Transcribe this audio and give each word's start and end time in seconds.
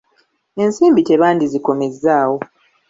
Ensimbi 0.63 1.01
tebandizikomezzaawo. 1.07 2.37